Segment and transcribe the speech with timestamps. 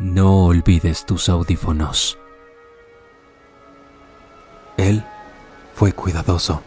[0.00, 2.18] No olvides tus audífonos.
[4.78, 5.04] Él
[5.74, 6.62] fue cuidadoso.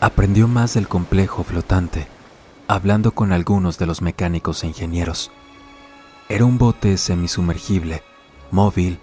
[0.00, 2.08] Aprendió más del complejo flotante,
[2.66, 5.30] hablando con algunos de los mecánicos e ingenieros.
[6.28, 8.02] Era un bote semisumergible,
[8.50, 8.98] móvil,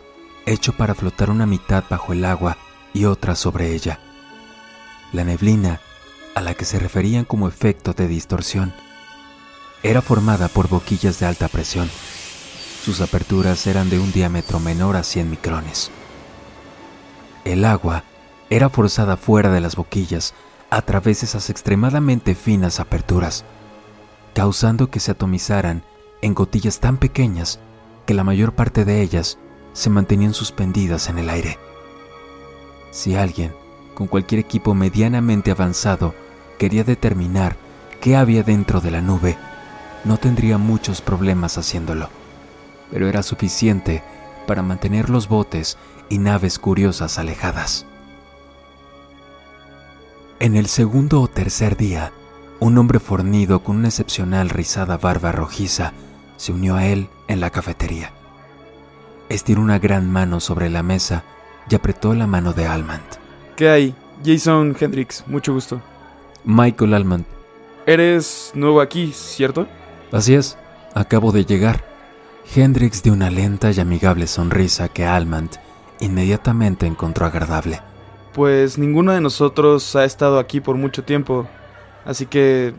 [0.45, 2.57] hecho para flotar una mitad bajo el agua
[2.93, 4.01] y otra sobre ella.
[5.13, 5.79] La neblina,
[6.35, 8.73] a la que se referían como efecto de distorsión,
[9.83, 11.89] era formada por boquillas de alta presión.
[12.87, 15.91] Sus aperturas eran de un diámetro menor a 100 micrones.
[17.43, 18.05] El agua
[18.49, 20.33] era forzada fuera de las boquillas
[20.69, 23.43] a través de esas extremadamente finas aperturas,
[24.33, 25.83] causando que se atomizaran
[26.21, 27.59] en gotillas tan pequeñas
[28.05, 29.37] que la mayor parte de ellas
[29.73, 31.59] se mantenían suspendidas en el aire.
[32.91, 33.53] Si alguien,
[33.95, 36.15] con cualquier equipo medianamente avanzado,
[36.57, 37.57] quería determinar
[37.99, 39.35] qué había dentro de la nube,
[40.05, 42.09] no tendría muchos problemas haciéndolo,
[42.91, 44.03] pero era suficiente
[44.45, 45.77] para mantener los botes
[46.09, 47.85] y naves curiosas alejadas.
[50.39, 52.11] En el segundo o tercer día,
[52.59, 55.93] un hombre fornido con una excepcional rizada barba rojiza
[56.37, 58.11] se unió a él en la cafetería.
[59.29, 61.23] Estiró una gran mano sobre la mesa
[61.69, 63.03] y apretó la mano de Almond.
[63.55, 63.95] ¿Qué hay?
[64.23, 65.81] Jason Hendrix, mucho gusto.
[66.45, 67.25] Michael Almond.
[67.85, 69.67] Eres nuevo aquí, ¿cierto?
[70.11, 70.57] Así es,
[70.93, 71.86] acabo de llegar.
[72.55, 75.51] Hendrix dio una lenta y amigable sonrisa que Almond
[75.99, 77.81] inmediatamente encontró agradable.
[78.33, 81.47] Pues ninguno de nosotros ha estado aquí por mucho tiempo,
[82.05, 82.73] así que,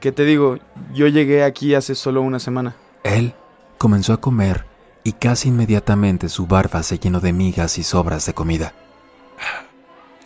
[0.00, 0.58] ¿qué te digo?
[0.92, 2.76] Yo llegué aquí hace solo una semana.
[3.04, 3.34] Él
[3.78, 4.64] comenzó a comer
[5.04, 8.74] y casi inmediatamente su barba se llenó de migas y sobras de comida.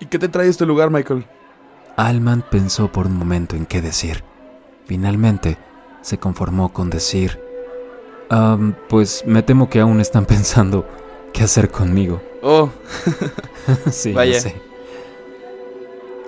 [0.00, 1.26] ¿Y qué te trae este lugar, Michael?
[1.96, 4.24] Alman pensó por un momento en qué decir.
[4.86, 5.58] Finalmente,
[6.00, 7.38] se conformó con decir,
[8.30, 10.86] "Am, pues me temo que aún están pensando
[11.32, 12.22] qué hacer conmigo.
[12.42, 12.70] Oh,
[13.90, 14.40] sí, Vaya.
[14.40, 14.54] sé.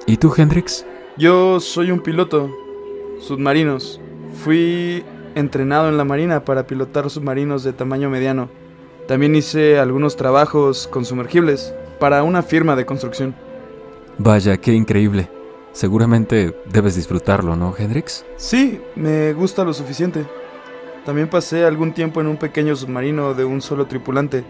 [0.06, 0.84] ¿Y tú, Hendrix?
[1.16, 2.50] yo soy un piloto,
[3.20, 4.00] submarinos.
[4.44, 5.04] Fui
[5.34, 8.48] entrenado en la marina para pilotar submarinos de tamaño mediano.
[9.06, 13.34] También hice algunos trabajos con sumergibles para una firma de construcción.
[14.18, 15.28] Vaya, qué increíble.
[15.72, 18.24] Seguramente debes disfrutarlo, ¿no, Hendrix?
[18.36, 20.26] Sí, me gusta lo suficiente.
[21.04, 24.44] También pasé algún tiempo en un pequeño submarino de un solo tripulante,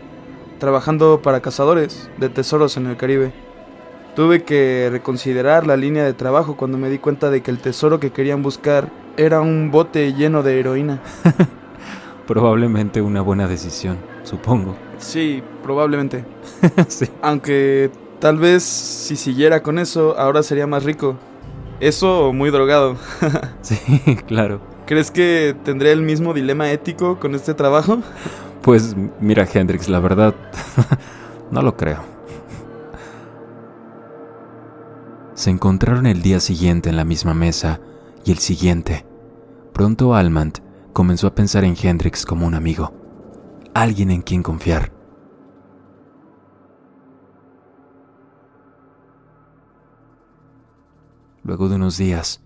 [0.58, 3.32] trabajando para cazadores de tesoros en el Caribe.
[4.14, 7.98] Tuve que reconsiderar la línea de trabajo cuando me di cuenta de que el tesoro
[7.98, 11.00] que querían buscar era un bote lleno de heroína.
[12.26, 14.76] Probablemente una buena decisión, supongo.
[14.98, 16.24] Sí, probablemente.
[16.88, 17.06] sí.
[17.20, 17.90] Aunque
[18.20, 21.16] tal vez si siguiera con eso, ahora sería más rico.
[21.80, 22.96] Eso muy drogado.
[23.62, 23.76] Sí,
[24.26, 24.71] claro.
[24.86, 28.00] ¿Crees que tendré el mismo dilema ético con este trabajo?
[28.62, 30.34] Pues mira, Hendrix, la verdad,
[31.50, 32.00] no lo creo.
[35.34, 37.80] Se encontraron el día siguiente en la misma mesa
[38.24, 39.06] y el siguiente.
[39.72, 40.58] Pronto Almond
[40.92, 42.92] comenzó a pensar en Hendrix como un amigo,
[43.74, 44.92] alguien en quien confiar.
[51.44, 52.40] Luego de unos días,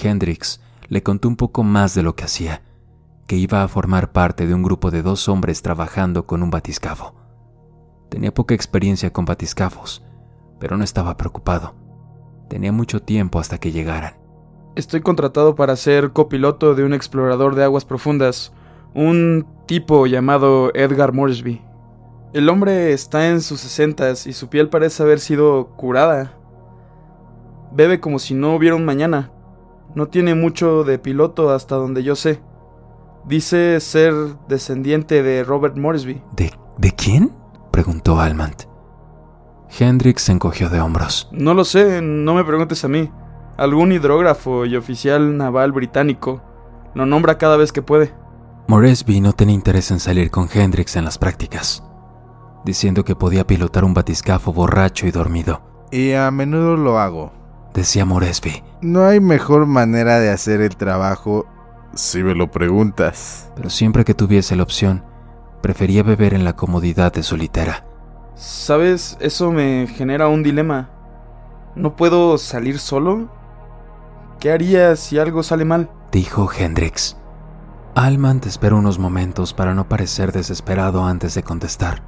[0.00, 2.62] Hendrix le contó un poco más de lo que hacía,
[3.28, 7.14] que iba a formar parte de un grupo de dos hombres trabajando con un batiscafo.
[8.10, 10.04] Tenía poca experiencia con batiscafos,
[10.58, 11.76] pero no estaba preocupado.
[12.48, 14.14] Tenía mucho tiempo hasta que llegaran.
[14.74, 18.52] Estoy contratado para ser copiloto de un explorador de aguas profundas,
[18.92, 21.62] un tipo llamado Edgar Moresby.
[22.32, 26.36] El hombre está en sus sesentas y su piel parece haber sido curada.
[27.72, 29.30] Bebe como si no hubiera un mañana.
[29.94, 32.40] No tiene mucho de piloto hasta donde yo sé.
[33.26, 34.14] Dice ser
[34.48, 36.22] descendiente de Robert Moresby.
[36.36, 37.32] ¿De, ¿de quién?
[37.70, 38.68] preguntó Almond.
[39.78, 41.28] Hendrix se encogió de hombros.
[41.32, 43.10] No lo sé, no me preguntes a mí.
[43.56, 46.42] Algún hidrógrafo y oficial naval británico.
[46.94, 48.12] Lo nombra cada vez que puede.
[48.66, 51.82] Moresby no tenía interés en salir con Hendrix en las prácticas,
[52.64, 55.60] diciendo que podía pilotar un batiscafo borracho y dormido.
[55.90, 57.32] Y a menudo lo hago.
[57.74, 61.46] Decía Moresby, No hay mejor manera de hacer el trabajo
[61.94, 63.50] si me lo preguntas.
[63.56, 65.04] pero siempre que tuviese la opción,
[65.60, 67.84] prefería beber en la comodidad de su litera.
[68.36, 69.18] ¿Sabes?
[69.20, 70.88] Eso me genera un dilema.
[71.74, 73.28] ¿No puedo salir solo?
[74.38, 75.90] ¿Qué haría si algo sale mal?
[76.10, 77.16] dijo Hendrix.
[77.94, 82.02] Almond esperó unos momentos para no parecer desesperado antes de contestar.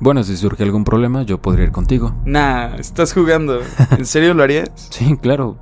[0.00, 2.14] Bueno, si surge algún problema, yo podría ir contigo.
[2.24, 3.60] Nah, estás jugando.
[3.96, 4.70] ¿En serio lo harías?
[4.90, 5.56] Sí, claro.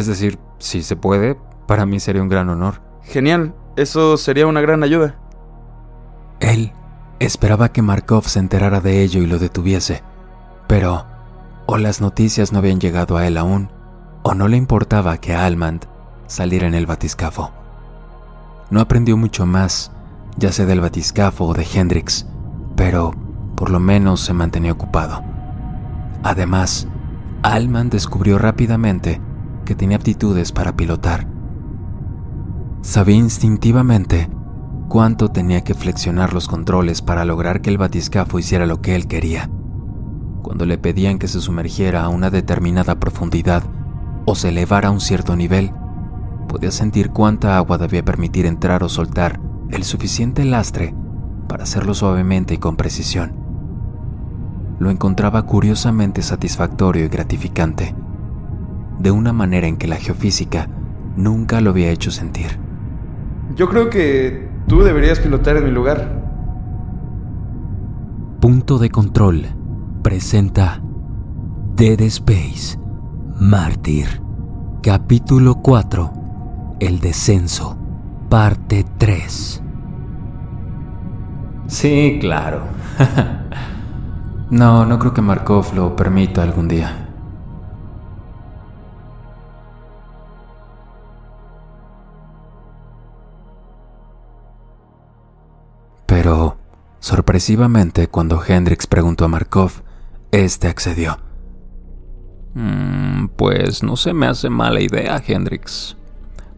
[0.00, 2.82] Es decir, si se puede, para mí sería un gran honor.
[3.02, 5.16] Genial, eso sería una gran ayuda.
[6.40, 6.72] Él
[7.20, 10.02] Esperaba que Markov se enterara de ello y lo detuviese,
[10.66, 11.04] pero
[11.66, 13.70] o las noticias no habían llegado a él aún,
[14.22, 15.84] o no le importaba que Almand
[16.26, 17.52] saliera en el batiscafo.
[18.70, 19.92] No aprendió mucho más,
[20.38, 22.24] ya sea del batiscafo o de Hendrix,
[22.74, 23.12] pero
[23.54, 25.22] por lo menos se mantenía ocupado.
[26.22, 26.88] Además,
[27.42, 29.20] Alman descubrió rápidamente
[29.70, 31.28] que tenía aptitudes para pilotar.
[32.80, 34.28] Sabía instintivamente
[34.88, 39.06] cuánto tenía que flexionar los controles para lograr que el batiscafo hiciera lo que él
[39.06, 39.48] quería.
[40.42, 43.62] Cuando le pedían que se sumergiera a una determinada profundidad
[44.26, 45.72] o se elevara a un cierto nivel,
[46.48, 49.38] podía sentir cuánta agua debía permitir entrar o soltar
[49.70, 50.96] el suficiente lastre
[51.46, 53.36] para hacerlo suavemente y con precisión.
[54.80, 57.94] Lo encontraba curiosamente satisfactorio y gratificante,
[59.00, 60.68] de una manera en que la geofísica
[61.16, 62.58] nunca lo había hecho sentir.
[63.56, 66.20] Yo creo que tú deberías pilotar en mi lugar.
[68.40, 69.46] Punto de control
[70.02, 70.80] presenta
[71.76, 72.78] Dead Space
[73.40, 74.20] Mártir,
[74.82, 76.12] capítulo 4,
[76.78, 77.78] El descenso,
[78.28, 79.62] parte 3.
[81.66, 82.64] Sí, claro.
[84.50, 86.99] no, no creo que Markov lo permita algún día.
[96.10, 96.58] Pero,
[96.98, 99.70] sorpresivamente, cuando Hendrix preguntó a Markov,
[100.32, 101.20] este accedió.
[102.54, 105.96] Mm, pues no se me hace mala idea, Hendrix.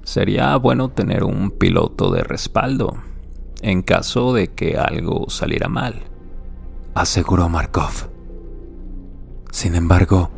[0.04, 2.96] Sería bueno tener un piloto de respaldo
[3.60, 6.02] en caso de que algo saliera mal,
[6.94, 8.08] aseguró Markov.
[9.50, 10.31] Sin embargo,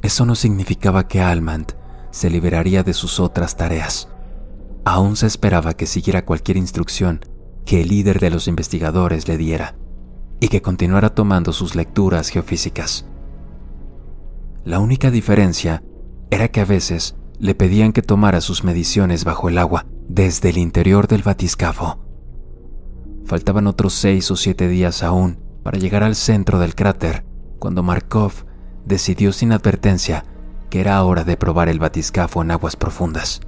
[0.00, 1.72] eso no significaba que Almand
[2.12, 4.08] se liberaría de sus otras tareas.
[4.84, 7.24] Aún se esperaba que siguiera cualquier instrucción
[7.64, 9.76] que el líder de los investigadores le diera
[10.40, 13.06] y que continuara tomando sus lecturas geofísicas.
[14.64, 15.82] La única diferencia
[16.30, 20.58] era que a veces le pedían que tomara sus mediciones bajo el agua desde el
[20.58, 22.04] interior del batiscafo.
[23.24, 27.24] Faltaban otros seis o siete días aún para llegar al centro del cráter,
[27.58, 28.32] cuando Markov
[28.84, 30.24] decidió sin advertencia
[30.70, 33.40] que era hora de probar el batiscafo en aguas profundas.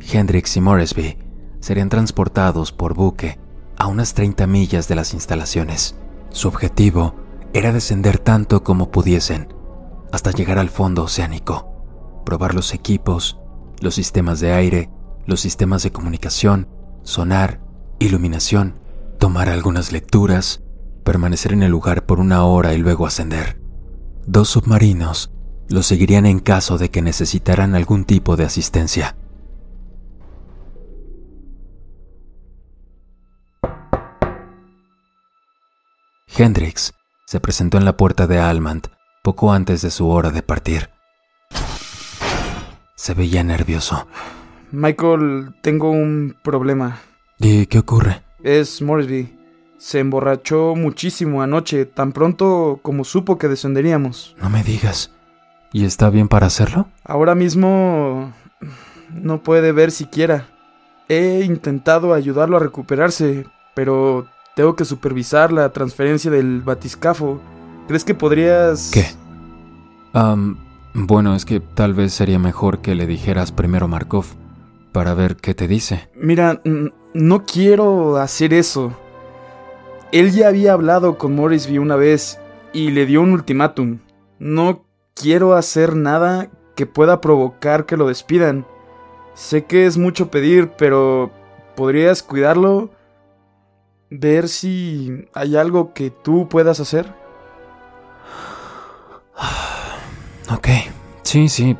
[0.00, 1.18] Hendrix y Moresby
[1.62, 3.38] serían transportados por buque
[3.78, 5.96] a unas 30 millas de las instalaciones.
[6.28, 7.14] Su objetivo
[7.54, 9.48] era descender tanto como pudiesen
[10.12, 13.38] hasta llegar al fondo oceánico, probar los equipos,
[13.80, 14.90] los sistemas de aire,
[15.24, 16.68] los sistemas de comunicación,
[17.02, 17.62] sonar,
[17.98, 18.82] iluminación
[19.22, 20.64] tomar algunas lecturas,
[21.04, 23.62] permanecer en el lugar por una hora y luego ascender.
[24.26, 25.30] Dos submarinos
[25.68, 29.16] lo seguirían en caso de que necesitaran algún tipo de asistencia.
[36.36, 36.94] Hendrix
[37.26, 38.88] se presentó en la puerta de Almand
[39.22, 40.90] poco antes de su hora de partir.
[42.94, 44.06] Se veía nervioso.
[44.70, 47.00] Michael, tengo un problema.
[47.38, 48.22] ¿Y qué ocurre?
[48.42, 49.38] Es Moresby.
[49.78, 54.36] Se emborrachó muchísimo anoche, tan pronto como supo que descenderíamos.
[54.40, 55.12] No me digas.
[55.72, 56.88] ¿Y está bien para hacerlo?
[57.04, 58.32] Ahora mismo
[59.12, 60.48] no puede ver siquiera.
[61.08, 67.40] He intentado ayudarlo a recuperarse, pero tengo que supervisar la transferencia del batiscafo.
[67.88, 68.90] ¿Crees que podrías...
[68.92, 69.06] ¿Qué?
[70.94, 74.26] bueno, es que tal vez sería mejor que le dijeras primero a Markov
[74.92, 76.08] para ver qué te dice.
[76.14, 76.60] Mira,
[77.14, 78.92] no quiero hacer eso.
[80.12, 82.38] Él ya había hablado con Morrisby una vez
[82.74, 84.00] y le dio un ultimátum.
[84.38, 88.66] No quiero hacer nada que pueda provocar que lo despidan.
[89.34, 91.30] Sé que es mucho pedir, pero
[91.74, 92.90] ¿podrías cuidarlo?
[94.18, 97.14] Ver si hay algo que tú puedas hacer.
[100.50, 100.68] Ok,
[101.22, 101.76] sí, sí.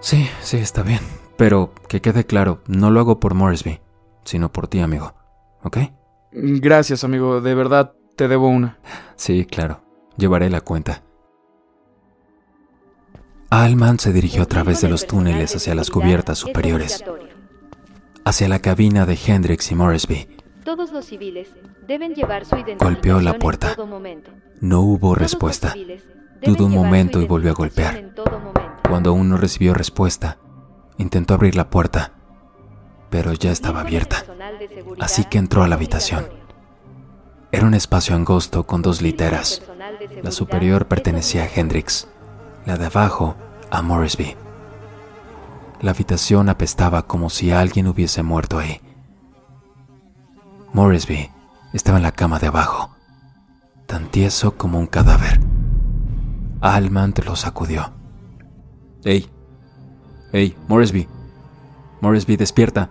[0.00, 1.00] Sí, sí, está bien.
[1.36, 3.80] Pero que quede claro, no lo hago por Morrisby
[4.28, 5.14] sino por ti, amigo.
[5.62, 5.78] ¿Ok?
[6.32, 7.40] Gracias, amigo.
[7.40, 8.78] De verdad, te debo una.
[9.16, 9.80] Sí, claro.
[10.16, 11.02] Llevaré la cuenta.
[13.50, 17.02] Alman se dirigió a través de los túneles hacia las cubiertas superiores,
[18.24, 20.28] hacia la cabina de Hendrix y Morrisby.
[20.68, 21.48] Todos los civiles
[21.86, 23.74] deben llevar su Golpeó la puerta.
[24.60, 25.74] No hubo respuesta.
[26.42, 28.12] Dudó un momento y volvió a golpear.
[28.86, 30.36] Cuando aún no recibió respuesta,
[30.98, 32.12] intentó abrir la puerta,
[33.08, 34.26] pero ya estaba abierta,
[35.00, 36.28] así que entró a la habitación.
[37.50, 39.62] Era un espacio angosto con dos literas.
[40.22, 42.08] La superior pertenecía a Hendrix,
[42.66, 43.36] la de abajo
[43.70, 44.36] a Morrisby.
[45.80, 48.82] La habitación apestaba como si alguien hubiese muerto ahí.
[50.78, 51.28] Morrisby
[51.72, 52.90] estaba en la cama de abajo,
[53.86, 55.40] tan tieso como un cadáver.
[56.60, 57.90] Almant lo sacudió.
[59.04, 59.28] ¡Ey!
[60.32, 61.08] ¡Ey, Morrisby!
[62.00, 62.90] Morrisby, despierta.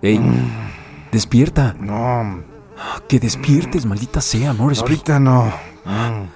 [0.00, 0.18] ¡Ey!
[1.12, 1.76] ¡Despierta!
[1.78, 2.44] No,
[3.08, 4.80] ¡Que despiertes, maldita sea, Morrisby!
[4.80, 5.52] ahorita no.
[5.84, 6.28] Mm,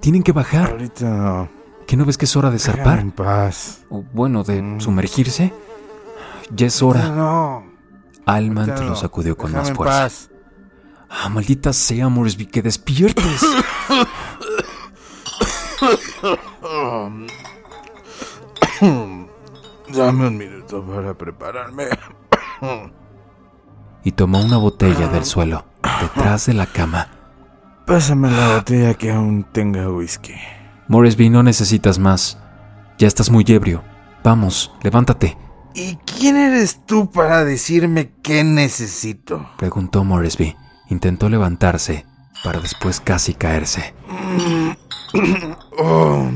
[0.00, 0.70] Tienen que bajar.
[0.70, 1.48] Ahorita no.
[1.86, 2.98] ¿Qué no ves que es hora de Déjame zarpar?
[3.00, 3.84] en paz.
[3.90, 4.80] O bueno, de Mm.
[4.80, 5.52] sumergirse.
[6.56, 7.06] Ya es hora.
[7.10, 7.69] No.
[8.26, 10.02] Almant lo sacudió con Déjame más fuerza.
[10.02, 10.30] paz.
[11.08, 13.40] Ah, maldita sea, Morrisby, que despiertes.
[19.92, 21.84] Dame un minuto para prepararme.
[24.04, 25.64] y tomó una botella del suelo,
[26.00, 27.08] detrás de la cama.
[27.86, 30.34] Pásame la botella que aún tenga whisky.
[30.88, 32.38] Morrisby, no necesitas más.
[32.98, 33.82] Ya estás muy ebrio.
[34.22, 35.36] Vamos, levántate,
[35.74, 39.48] ¿Y quién eres tú para decirme qué necesito?
[39.58, 40.56] preguntó Morrisby.
[40.88, 42.04] Intentó levantarse,
[42.42, 43.94] para después casi caerse.
[45.78, 46.28] Oh,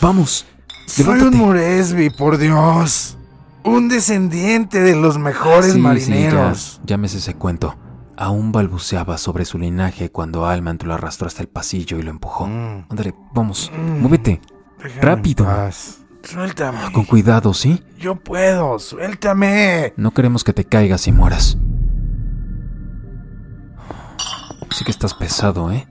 [0.00, 0.46] Vamos,
[0.86, 1.36] soy un levántate.
[1.36, 3.16] Moresby, por Dios.
[3.62, 6.78] Un descendiente de los mejores Sí, sí, marineros.
[6.80, 7.76] ya, llámese ese cuento.
[8.16, 12.46] Aún balbuceaba sobre su linaje cuando Almant lo arrastró hasta el pasillo y lo empujó.
[12.46, 12.86] Mm.
[12.88, 14.00] Ándale, vamos, Mm.
[14.00, 14.40] muévete.
[14.78, 15.44] Déjame en Rápido.
[15.44, 15.99] paz.
[16.22, 16.92] Suéltame.
[16.92, 17.82] Con cuidado, ¿sí?
[17.98, 19.92] Yo puedo, suéltame.
[19.96, 21.56] No queremos que te caigas y mueras.
[24.72, 25.88] Sí que estás pesado, ¿eh?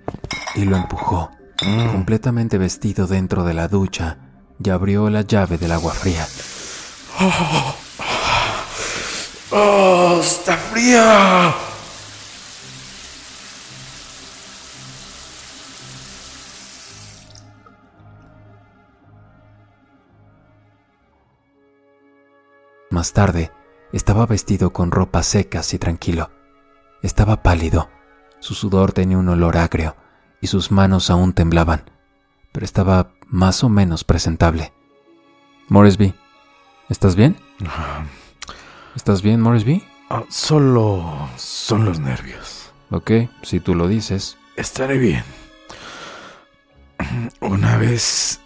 [0.55, 1.31] Y lo empujó,
[1.65, 1.91] Mm.
[1.91, 4.17] completamente vestido dentro de la ducha,
[4.63, 6.25] y abrió la llave del agua fría.
[9.51, 11.53] ¡Oh, está fría!
[22.99, 23.49] Más tarde,
[23.93, 26.31] estaba vestido con ropas secas y tranquilo.
[27.01, 27.89] Estaba pálido,
[28.41, 29.95] su sudor tenía un olor agrio
[30.41, 31.89] y sus manos aún temblaban,
[32.51, 34.73] pero estaba más o menos presentable.
[35.69, 36.13] Morrisby,
[36.89, 37.37] ¿estás bien?
[38.97, 39.81] ¿Estás bien, Morrisby?
[40.09, 42.73] Ah, solo son los nervios.
[42.91, 43.11] Ok,
[43.43, 44.37] si tú lo dices.
[44.57, 45.23] Estaré bien.
[47.39, 48.41] Una vez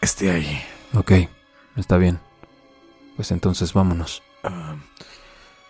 [0.00, 0.62] esté ahí.
[0.94, 1.12] Ok,
[1.76, 2.18] está bien.
[3.18, 4.22] Pues entonces vámonos.
[4.44, 4.76] Ah,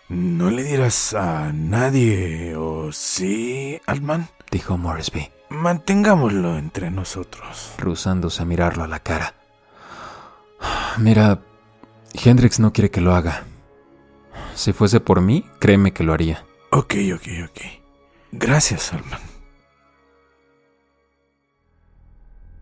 [0.07, 4.29] no le dirás a nadie, ¿o sí, Altman?
[4.51, 7.73] Dijo Morrisby, Mantengámoslo entre nosotros.
[7.79, 9.33] rehusándose a mirarlo a la cara.
[10.99, 11.39] Mira,
[12.13, 13.45] Hendrix no quiere que lo haga.
[14.53, 16.45] Si fuese por mí, créeme que lo haría.
[16.71, 17.61] Ok, ok, ok.
[18.31, 19.19] Gracias, Altman.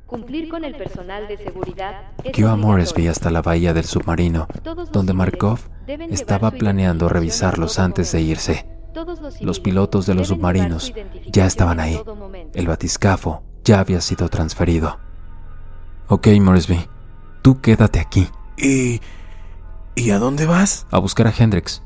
[0.08, 2.56] Cumplir con el personal de seguridad Guió a.
[2.56, 4.48] Morrisby hasta la bahía del submarino,
[4.92, 5.60] donde Markov
[6.10, 8.66] estaba planeando revisarlos antes de irse.
[9.42, 10.94] Los pilotos de los submarinos
[11.28, 12.02] ya estaban ahí.
[12.54, 14.98] El batiscafo ya había sido transferido.
[16.08, 16.88] Ok, Morrisby,
[17.42, 19.02] tú quédate aquí, ¿Y.
[19.96, 20.88] ¿Y a dónde vas?
[20.90, 21.84] a buscar a Hendrix.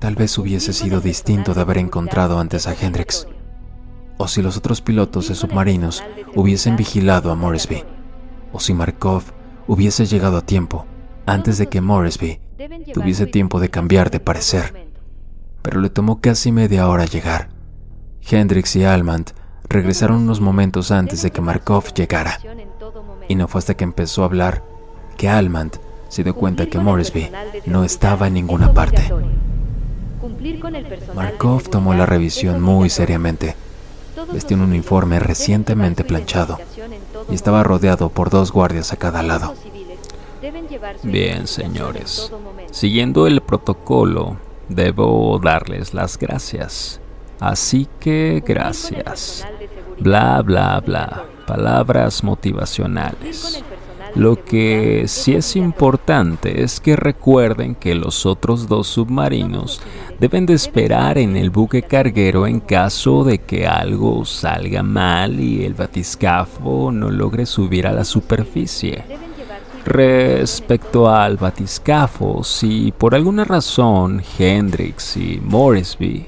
[0.00, 3.26] Tal vez hubiese sido distinto de haber encontrado antes a Hendrix,
[4.18, 7.84] o si los otros pilotos de submarinos hubiesen vigilado a Morrisby,
[8.52, 9.22] o si Markov
[9.66, 10.86] hubiese llegado a tiempo
[11.24, 12.40] antes de que Morrisby
[12.92, 14.88] tuviese tiempo de cambiar de parecer.
[15.62, 17.50] pero le tomó casi media hora llegar.
[18.22, 19.30] Hendrix y Almant
[19.68, 22.38] regresaron unos momentos antes de que Markov llegara,
[23.28, 24.64] y no fue hasta que empezó a hablar
[25.16, 25.76] que Almant
[26.08, 27.30] se dio cuenta que Morrisby
[27.66, 29.12] no estaba en ninguna parte.
[31.14, 33.54] Markov tomó la revisión muy seriamente.
[34.32, 36.58] Vestía un uniforme recientemente planchado
[37.30, 39.54] y estaba rodeado por dos guardias a cada lado.
[41.02, 42.30] Bien, señores.
[42.70, 44.36] Siguiendo el protocolo,
[44.68, 47.00] debo darles las gracias.
[47.40, 49.46] Así que gracias.
[49.98, 51.24] Bla, bla, bla.
[51.46, 53.62] Palabras motivacionales.
[54.18, 59.80] Lo que sí es importante es que recuerden que los otros dos submarinos
[60.18, 65.64] deben de esperar en el buque carguero en caso de que algo salga mal y
[65.64, 69.04] el batiscafo no logre subir a la superficie.
[69.84, 76.26] Respecto al batiscafo, si por alguna razón Hendrix y Morrisby...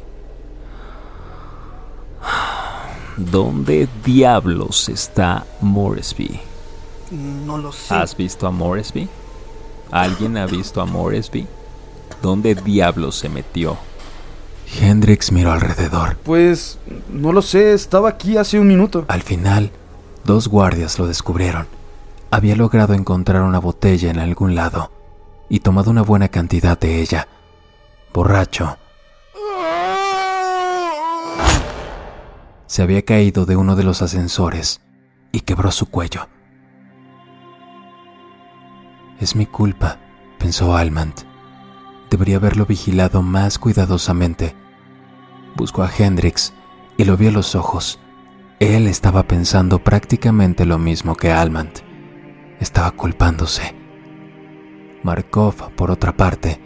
[3.16, 6.49] ¿Dónde diablos está Morrisby?
[7.10, 7.94] No lo sé.
[7.94, 9.08] ¿Has visto a Morrisby?
[9.90, 11.46] ¿Alguien ha visto a Morrisby?
[12.22, 13.76] ¿Dónde diablos se metió?
[14.80, 16.16] Hendrix miró alrededor.
[16.18, 16.78] Pues
[17.10, 19.04] no lo sé, estaba aquí hace un minuto.
[19.08, 19.72] Al final,
[20.24, 21.66] dos guardias lo descubrieron.
[22.30, 24.92] Había logrado encontrar una botella en algún lado
[25.48, 27.26] y tomado una buena cantidad de ella.
[28.14, 28.78] Borracho,
[32.66, 34.80] se había caído de uno de los ascensores
[35.32, 36.28] y quebró su cuello.
[39.20, 39.98] Es mi culpa,
[40.38, 41.12] pensó Almand.
[42.10, 44.54] Debería haberlo vigilado más cuidadosamente.
[45.56, 46.54] Buscó a Hendrix
[46.96, 48.00] y lo vio a los ojos.
[48.60, 51.70] Él estaba pensando prácticamente lo mismo que Almand.
[52.60, 53.74] Estaba culpándose.
[55.02, 56.58] Markov, por otra parte,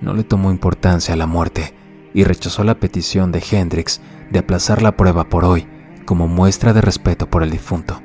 [0.00, 1.74] no le tomó importancia a la muerte
[2.12, 4.00] y rechazó la petición de Hendrix
[4.30, 5.68] de aplazar la prueba por hoy
[6.06, 8.02] como muestra de respeto por el difunto.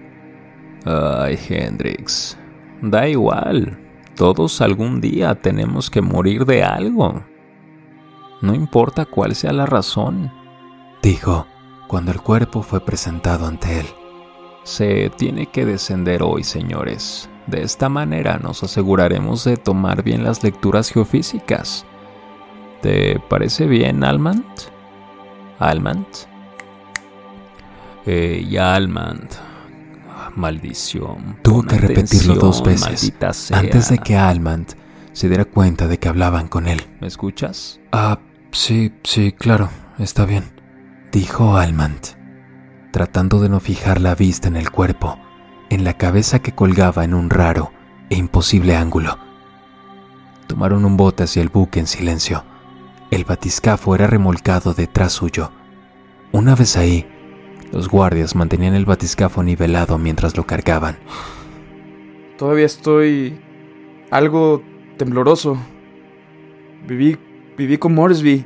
[0.86, 2.38] Ay, Hendrix,
[2.84, 3.85] da igual.
[4.16, 7.24] Todos algún día tenemos que morir de algo.
[8.42, 10.32] No importa cuál sea la razón,
[11.02, 11.46] dijo
[11.88, 13.86] cuando el cuerpo fue presentado ante él.
[14.64, 17.30] Se tiene que descender hoy, señores.
[17.46, 21.86] De esta manera nos aseguraremos de tomar bien las lecturas geofísicas.
[22.82, 24.46] ¿Te parece bien, Almant?
[25.60, 26.08] Almant.
[28.06, 29.34] Eh, y Almant.
[30.36, 31.38] Maldición.
[31.42, 33.14] Tuvo que repetirlo dos veces
[33.52, 34.74] antes de que Almant
[35.14, 36.82] se diera cuenta de que hablaban con él.
[37.00, 37.80] ¿Me escuchas?
[37.92, 38.20] Ah,
[38.52, 40.44] sí, sí, claro, está bien,
[41.12, 42.08] dijo Almant,
[42.92, 45.18] tratando de no fijar la vista en el cuerpo,
[45.70, 47.72] en la cabeza que colgaba en un raro
[48.10, 49.18] e imposible ángulo.
[50.48, 52.44] Tomaron un bote hacia el buque en silencio.
[53.10, 55.52] El batiscafo era remolcado detrás suyo.
[56.32, 57.08] Una vez ahí,
[57.76, 60.96] los guardias mantenían el batiscafo nivelado mientras lo cargaban.
[62.38, 63.38] Todavía estoy
[64.10, 64.64] algo
[64.96, 65.58] tembloroso.
[66.88, 67.18] Viví,
[67.58, 68.46] viví con Moresby.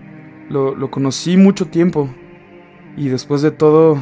[0.49, 2.09] Lo, lo conocí mucho tiempo.
[2.97, 3.99] Y después de todo...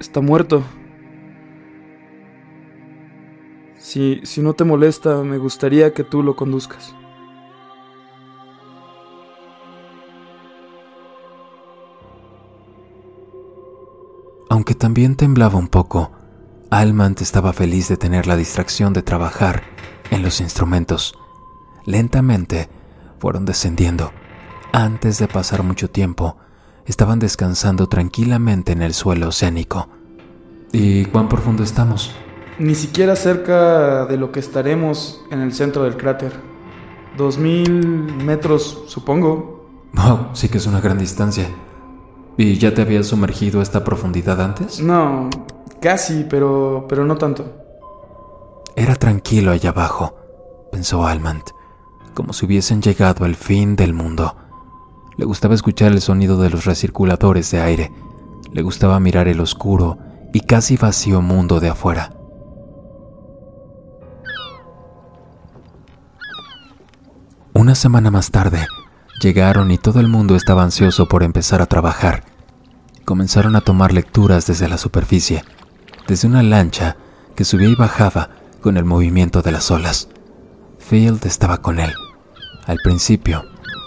[0.00, 0.62] Está muerto.
[3.76, 6.94] Si, si no te molesta, me gustaría que tú lo conduzcas.
[14.54, 16.12] Aunque también temblaba un poco,
[16.70, 19.64] Almant estaba feliz de tener la distracción de trabajar
[20.12, 21.18] en los instrumentos.
[21.86, 22.68] Lentamente
[23.18, 24.12] fueron descendiendo.
[24.72, 26.36] Antes de pasar mucho tiempo,
[26.86, 29.88] estaban descansando tranquilamente en el suelo oceánico.
[30.70, 32.14] ¿Y cuán profundo estamos?
[32.60, 36.32] Ni siquiera cerca de lo que estaremos en el centro del cráter.
[37.16, 39.68] Dos mil metros, supongo.
[39.94, 41.48] Wow, sí que es una gran distancia.
[42.36, 44.80] ¿Y ya te habías sumergido a esta profundidad antes?
[44.80, 45.30] No,
[45.80, 47.44] casi, pero, pero no tanto.
[48.76, 50.16] Era tranquilo allá abajo,
[50.72, 51.50] pensó Almant,
[52.12, 54.36] como si hubiesen llegado al fin del mundo.
[55.16, 57.92] Le gustaba escuchar el sonido de los recirculadores de aire,
[58.52, 59.98] le gustaba mirar el oscuro
[60.32, 62.10] y casi vacío mundo de afuera.
[67.52, 68.66] Una semana más tarde,
[69.20, 72.24] Llegaron y todo el mundo estaba ansioso por empezar a trabajar.
[73.04, 75.44] Comenzaron a tomar lecturas desde la superficie,
[76.08, 76.96] desde una lancha
[77.34, 80.08] que subía y bajaba con el movimiento de las olas.
[80.78, 81.92] Field estaba con él,
[82.66, 83.44] al principio,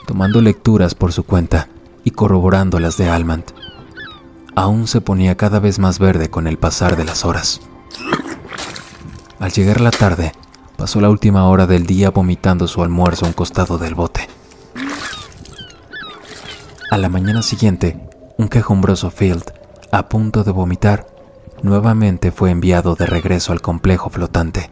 [0.07, 1.67] tomando lecturas por su cuenta
[2.03, 3.51] y corroborando las de Almant.
[4.55, 7.61] Aún se ponía cada vez más verde con el pasar de las horas.
[9.39, 10.31] Al llegar la tarde,
[10.77, 14.27] pasó la última hora del día vomitando su almuerzo a un costado del bote.
[16.89, 18.00] A la mañana siguiente,
[18.38, 19.43] un quejumbroso Field,
[19.91, 21.06] a punto de vomitar,
[21.62, 24.71] nuevamente fue enviado de regreso al complejo flotante,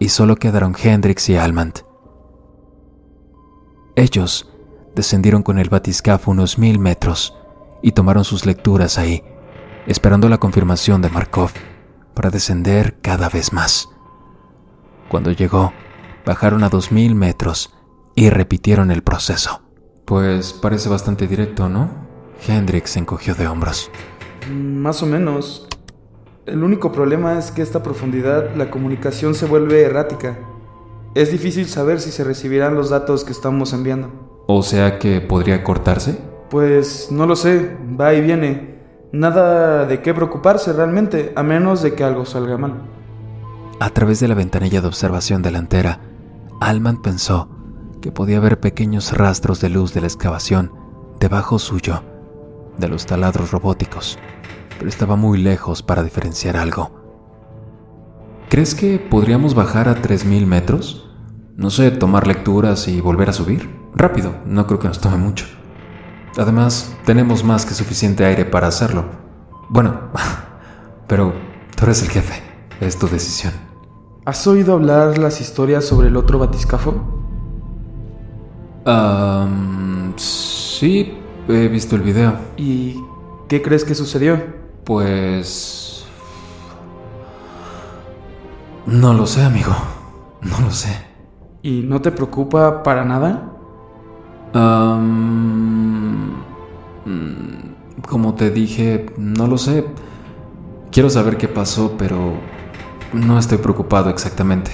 [0.00, 1.84] y solo quedaron Hendrix y Almand.
[3.94, 4.50] Ellos
[4.96, 7.36] descendieron con el batiscafo unos mil metros
[7.80, 9.22] y tomaron sus lecturas ahí,
[9.86, 11.52] esperando la confirmación de Markov
[12.12, 13.88] para descender cada vez más.
[15.08, 15.72] Cuando llegó,
[16.26, 17.72] bajaron a dos mil metros
[18.16, 19.69] y repitieron el proceso.
[20.10, 21.88] Pues parece bastante directo, ¿no?
[22.44, 23.92] Hendrix se encogió de hombros.
[24.52, 25.68] Más o menos.
[26.46, 30.36] El único problema es que a esta profundidad la comunicación se vuelve errática.
[31.14, 34.42] Es difícil saber si se recibirán los datos que estamos enviando.
[34.48, 36.18] O sea que podría cortarse.
[36.50, 38.80] Pues no lo sé, va y viene.
[39.12, 42.82] Nada de qué preocuparse realmente, a menos de que algo salga mal.
[43.78, 46.00] A través de la ventanilla de observación delantera,
[46.58, 47.59] Alman pensó
[48.00, 50.72] que podía ver pequeños rastros de luz de la excavación
[51.20, 52.02] debajo suyo,
[52.78, 54.18] de los taladros robóticos,
[54.78, 56.90] pero estaba muy lejos para diferenciar algo.
[58.48, 61.10] ¿Crees que podríamos bajar a 3.000 metros?
[61.56, 63.70] No sé, tomar lecturas y volver a subir.
[63.94, 65.44] Rápido, no creo que nos tome mucho.
[66.38, 69.04] Además, tenemos más que suficiente aire para hacerlo.
[69.68, 70.10] Bueno,
[71.06, 71.34] pero
[71.76, 72.42] tú eres el jefe,
[72.80, 73.52] es tu decisión.
[74.24, 77.19] ¿Has oído hablar las historias sobre el otro batiscafo?
[80.16, 82.34] Sí, he visto el video.
[82.56, 82.96] ¿Y
[83.48, 84.38] qué crees que sucedió?
[84.84, 86.06] Pues...
[88.86, 89.72] No lo sé, amigo.
[90.42, 90.96] No lo sé.
[91.62, 93.52] ¿Y no te preocupa para nada?
[94.54, 96.32] Um,
[98.08, 99.84] como te dije, no lo sé.
[100.90, 102.32] Quiero saber qué pasó, pero
[103.12, 104.72] no estoy preocupado exactamente.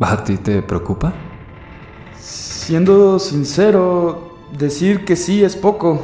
[0.00, 1.12] ¿A ti te preocupa?
[2.66, 6.00] Siendo sincero, decir que sí es poco.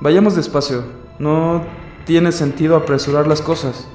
[0.00, 0.82] Vayamos despacio.
[1.20, 1.62] No
[2.06, 3.86] tiene sentido apresurar las cosas.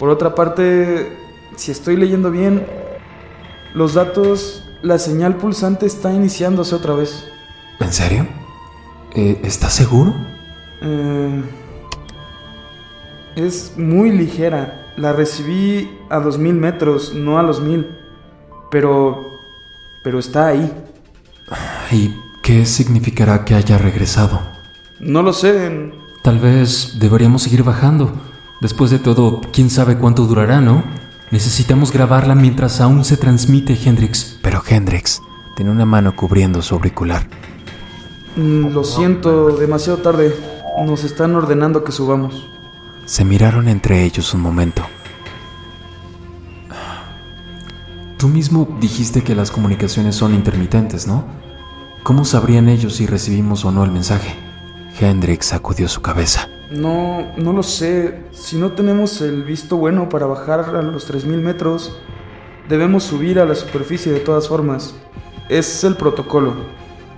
[0.00, 1.16] Por otra parte,
[1.54, 2.66] si estoy leyendo bien,
[3.74, 7.24] los datos, la señal pulsante está iniciándose otra vez.
[7.78, 8.26] ¿En serio?
[9.14, 10.12] Eh, ¿Estás seguro?
[10.82, 11.42] Eh,
[13.36, 14.92] es muy ligera.
[14.96, 17.88] La recibí a 2000 metros, no a los 1000.
[18.68, 19.38] Pero...
[20.02, 20.72] pero está ahí.
[21.90, 24.40] ¿Y qué significará que haya regresado?
[25.00, 25.92] No lo sé.
[26.22, 28.12] Tal vez deberíamos seguir bajando.
[28.60, 30.82] Después de todo, quién sabe cuánto durará, ¿no?
[31.30, 34.38] Necesitamos grabarla mientras aún se transmite, Hendrix.
[34.40, 35.20] Pero Hendrix
[35.56, 37.26] tiene una mano cubriendo su auricular.
[38.36, 40.34] Mm, lo siento, demasiado tarde.
[40.86, 42.46] Nos están ordenando que subamos.
[43.04, 44.82] Se miraron entre ellos un momento.
[48.16, 51.24] Tú mismo dijiste que las comunicaciones son intermitentes, ¿no?
[52.04, 54.34] ¿Cómo sabrían ellos si recibimos o no el mensaje?
[55.00, 56.50] Hendrix sacudió su cabeza.
[56.70, 58.24] No, no lo sé.
[58.30, 61.96] Si no tenemos el visto bueno para bajar a los 3.000 metros,
[62.68, 64.94] debemos subir a la superficie de todas formas.
[65.48, 66.52] Es el protocolo.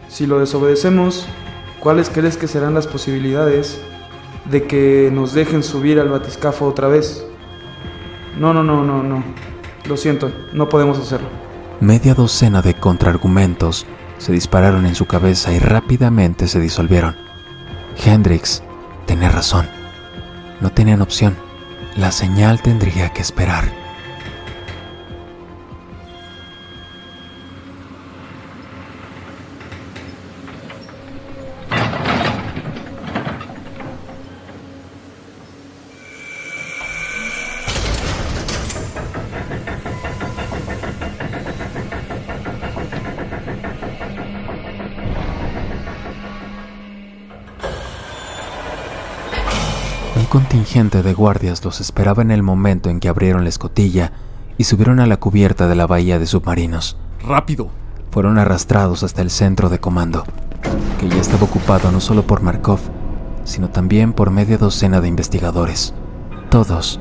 [0.06, 1.26] Si lo desobedecemos,
[1.80, 3.80] ¿cuáles crees que serán las posibilidades
[4.48, 7.26] de que nos dejen subir al batiscafo otra vez?
[8.38, 9.24] No, no, no, no, no.
[9.88, 11.26] Lo siento, no podemos hacerlo.
[11.80, 13.84] Media docena de contraargumentos
[14.18, 17.16] se dispararon en su cabeza y rápidamente se disolvieron.
[18.04, 18.62] Hendrix
[19.06, 19.66] tenía razón.
[20.60, 21.36] No tenían opción.
[21.96, 23.85] La señal tendría que esperar.
[50.76, 54.12] Contingente de guardias los esperaba en el momento en que abrieron la escotilla
[54.58, 56.98] y subieron a la cubierta de la bahía de submarinos.
[57.26, 57.70] ¡Rápido!
[58.10, 60.24] Fueron arrastrados hasta el centro de comando,
[61.00, 62.80] que ya estaba ocupado no solo por Markov,
[63.44, 65.94] sino también por media docena de investigadores,
[66.50, 67.00] todos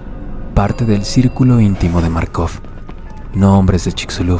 [0.53, 2.51] parte del círculo íntimo de Markov,
[3.33, 4.39] no hombres de Chicxulub.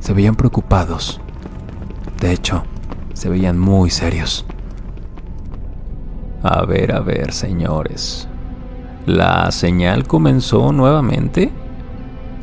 [0.00, 1.20] Se veían preocupados.
[2.18, 2.64] De hecho,
[3.14, 4.44] se veían muy serios.
[6.42, 8.26] A ver, a ver, señores.
[9.06, 11.52] ¿La señal comenzó nuevamente?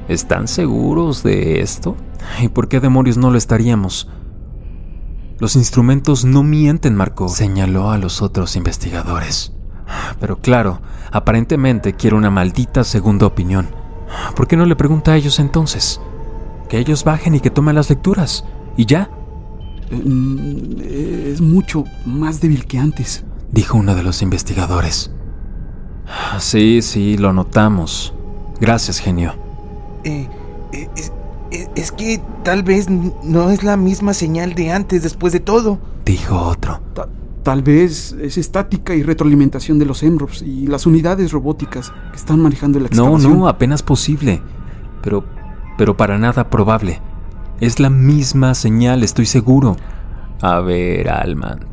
[0.08, 1.96] ¿Están seguros de esto?
[2.42, 4.10] ¿Y por qué demonios no lo estaríamos?
[5.40, 9.54] Los instrumentos no mienten, Marco, señaló a los otros investigadores.
[10.20, 13.68] Pero claro, aparentemente quiere una maldita segunda opinión.
[14.36, 16.02] ¿Por qué no le pregunta a ellos entonces?
[16.70, 18.46] Que ellos bajen y que tomen las lecturas.
[18.76, 19.10] ¿Y ya?
[19.92, 25.12] Eh, es mucho más débil que antes dijo uno de los investigadores.
[26.40, 28.14] Sí, sí, lo notamos.
[28.60, 29.34] Gracias, genio.
[30.04, 30.28] Eh,
[30.72, 30.88] eh,
[31.52, 35.80] eh, es, que tal vez no es la misma señal de antes, después de todo,
[36.06, 36.82] dijo otro.
[37.44, 42.42] tal vez es estática y retroalimentación de los EMROPs y las unidades robóticas que están
[42.42, 43.32] manejando la excavación.
[43.32, 44.42] No, no, apenas posible.
[45.02, 45.24] Pero,
[45.78, 47.02] pero para nada probable.
[47.60, 49.78] Es la misma señal, estoy seguro.
[50.42, 51.68] A ver, Almand,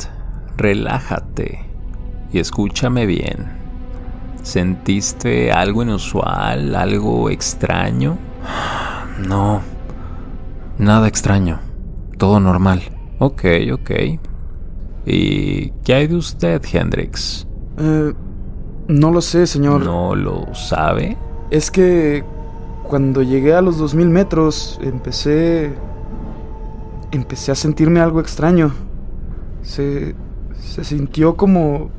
[0.56, 1.66] relájate
[2.32, 3.53] y escúchame bien.
[4.44, 8.18] ¿Sentiste algo inusual, algo extraño?
[9.26, 9.62] No,
[10.78, 11.60] nada extraño,
[12.18, 12.82] todo normal.
[13.18, 13.90] Ok, ok.
[15.06, 17.46] ¿Y qué hay de usted, Hendrix?
[17.78, 18.12] Eh,
[18.86, 19.82] no lo sé, señor.
[19.82, 21.16] ¿No lo sabe?
[21.50, 22.22] Es que
[22.82, 25.72] cuando llegué a los 2000 metros empecé...
[27.12, 28.74] Empecé a sentirme algo extraño.
[29.62, 30.14] Se,
[30.60, 31.90] se sintió como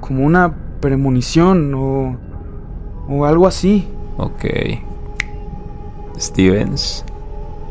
[0.00, 2.18] como una premonición o,
[3.08, 3.88] o algo así.
[4.16, 4.44] Ok.
[6.18, 7.04] Stevens.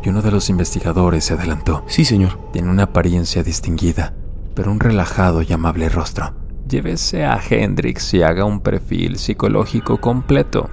[0.04, 1.84] Y uno de los investigadores se adelantó.
[1.88, 2.39] Sí, señor.
[2.54, 4.13] Tiene una apariencia distinguida,
[4.54, 6.34] pero un relajado y amable rostro.
[6.67, 10.70] Llévese a Hendrix y haga un perfil psicológico completo.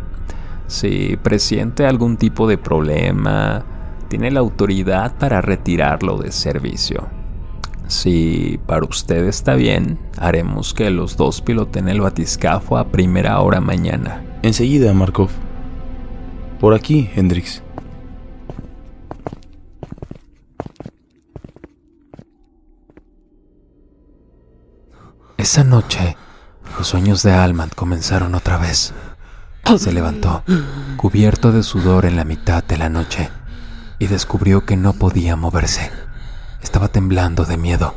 [0.67, 3.65] Si presiente algún tipo de problema,
[4.09, 7.09] tiene la autoridad para retirarlo de servicio.
[7.87, 13.61] Si para usted está bien, haremos que los dos piloten el batiscafo a primera hora
[13.61, 14.25] mañana.
[14.43, 15.31] Enseguida, Markov.
[16.61, 17.63] Por aquí, Hendrix.
[25.37, 26.17] Esa noche,
[26.79, 28.95] los sueños de Alman comenzaron otra vez.
[29.79, 30.43] Se levantó,
[30.97, 33.31] cubierto de sudor en la mitad de la noche,
[33.99, 35.91] y descubrió que no podía moverse.
[36.65, 37.95] Estaba temblando de miedo.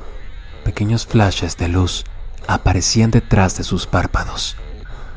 [0.65, 2.03] Pequeños flashes de luz
[2.47, 4.57] aparecían detrás de sus párpados.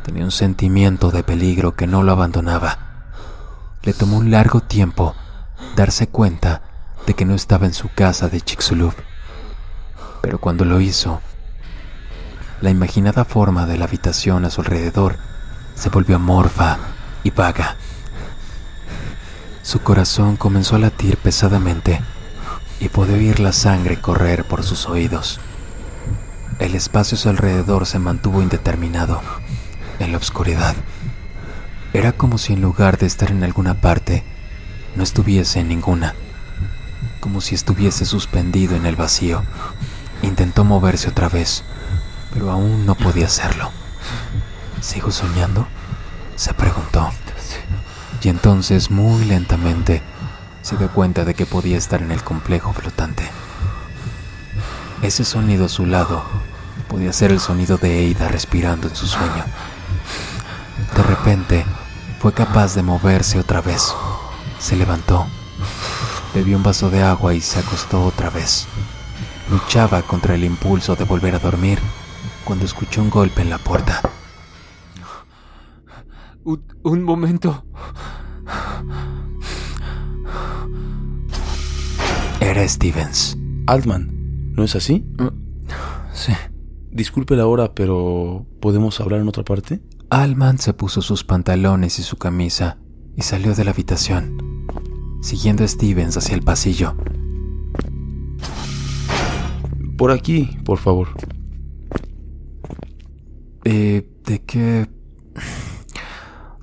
[0.05, 2.79] Tenía un sentimiento de peligro que no lo abandonaba.
[3.83, 5.17] Le tomó un largo tiempo
[5.75, 6.63] darse cuenta
[7.07, 8.95] de que no estaba en su casa de Chicxulub.
[10.23, 11.21] Pero cuando lo hizo,
[12.61, 15.19] la imaginada forma de la habitación a su alrededor
[15.75, 16.79] se volvió amorfa
[17.25, 17.77] y vaga.
[19.63, 22.01] Su corazón comenzó a latir pesadamente
[22.81, 25.39] y pude oír la sangre correr por sus oídos.
[26.59, 29.21] El espacio a su alrededor se mantuvo indeterminado,
[29.99, 30.75] en la oscuridad.
[31.93, 34.25] Era como si en lugar de estar en alguna parte,
[34.97, 36.15] no estuviese en ninguna,
[37.21, 39.43] como si estuviese suspendido en el vacío.
[40.23, 41.65] Intentó moverse otra vez,
[42.33, 43.71] pero aún no podía hacerlo.
[44.81, 45.67] ¿Sigo soñando?
[46.37, 47.11] se preguntó.
[48.23, 50.03] Y entonces, muy lentamente,
[50.63, 53.29] se dio cuenta de que podía estar en el complejo flotante.
[55.03, 56.23] Ese sonido a su lado
[56.89, 59.45] podía ser el sonido de Eida respirando en su sueño.
[60.95, 61.65] De repente,
[62.19, 63.95] fue capaz de moverse otra vez.
[64.59, 65.27] Se levantó,
[66.35, 68.67] bebió un vaso de agua y se acostó otra vez.
[69.51, 71.79] Luchaba contra el impulso de volver a dormir
[72.45, 74.03] cuando escuchó un golpe en la puerta.
[76.45, 77.65] Un, un momento.
[82.51, 83.39] Era Stevens.
[83.69, 84.11] Altman,
[84.57, 85.07] ¿no es así?
[86.13, 86.33] Sí.
[86.91, 89.81] Disculpe la hora, pero ¿podemos hablar en otra parte?
[90.09, 92.79] Altman se puso sus pantalones y su camisa
[93.17, 94.67] y salió de la habitación,
[95.21, 96.97] siguiendo a Stevens hacia el pasillo.
[99.97, 101.11] Por aquí, por favor.
[103.63, 104.91] Eh, ¿De qué...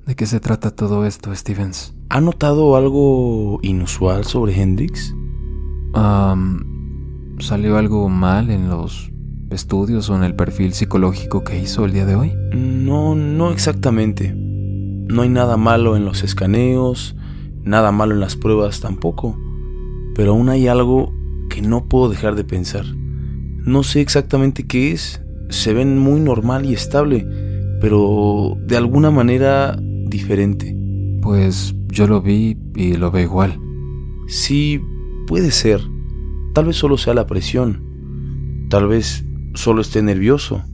[0.04, 1.94] ¿De qué se trata todo esto, Stevens?
[2.10, 5.14] ¿Ha notado algo inusual sobre Hendrix?
[5.98, 9.10] Um, ¿Salió algo mal en los
[9.50, 12.32] estudios o en el perfil psicológico que hizo el día de hoy?
[12.52, 14.32] No, no exactamente.
[14.36, 17.16] No hay nada malo en los escaneos,
[17.64, 19.36] nada malo en las pruebas tampoco.
[20.14, 21.12] Pero aún hay algo
[21.50, 22.84] que no puedo dejar de pensar.
[22.86, 25.20] No sé exactamente qué es.
[25.48, 27.26] Se ven muy normal y estable,
[27.80, 30.76] pero de alguna manera diferente.
[31.22, 33.60] Pues yo lo vi y lo veo igual.
[34.28, 34.80] Sí,
[35.28, 35.82] puede ser.
[36.54, 38.66] Tal vez solo sea la presión.
[38.70, 40.64] Tal vez solo esté nervioso.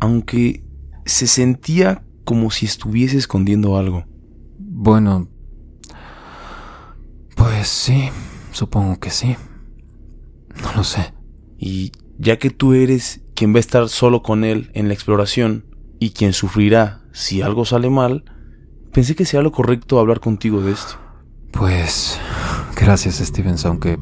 [0.00, 0.64] Aunque
[1.04, 4.06] se sentía como si estuviese escondiendo algo.
[4.58, 5.28] Bueno,
[7.36, 8.08] pues sí,
[8.52, 9.36] supongo que sí.
[10.62, 11.12] No lo sé.
[11.58, 15.66] Y ya que tú eres quien va a estar solo con él en la exploración
[15.98, 18.24] y quien sufrirá si algo sale mal,
[18.92, 20.94] pensé que sería lo correcto hablar contigo de esto.
[21.52, 22.18] Pues
[22.80, 23.98] gracias Stevens, aunque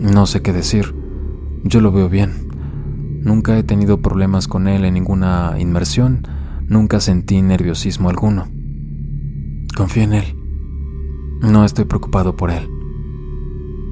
[0.00, 0.94] no sé qué decir.
[1.64, 2.48] Yo lo veo bien.
[3.22, 6.26] Nunca he tenido problemas con él en ninguna inmersión,
[6.66, 8.48] nunca sentí nerviosismo alguno.
[9.76, 10.36] Confío en él.
[11.40, 12.68] No estoy preocupado por él.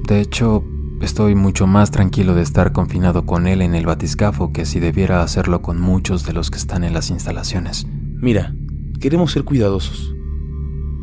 [0.05, 0.63] De hecho,
[1.01, 5.23] estoy mucho más tranquilo de estar confinado con él en el batiscafo que si debiera
[5.23, 7.87] hacerlo con muchos de los que están en las instalaciones.
[8.17, 8.53] Mira,
[8.99, 10.13] queremos ser cuidadosos.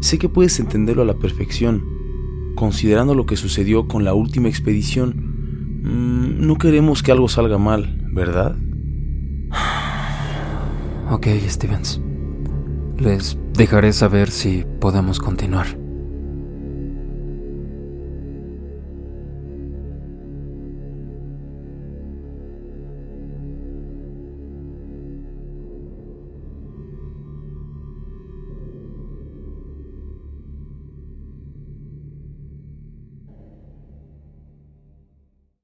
[0.00, 1.97] Sé que puedes entenderlo a la perfección,
[2.58, 5.14] considerando lo que sucedió con la última expedición.
[5.84, 8.56] Mm, no queremos que algo salga mal, ¿verdad?
[11.10, 12.02] Ok, Stevens.
[12.98, 15.87] Les dejaré saber si podemos continuar.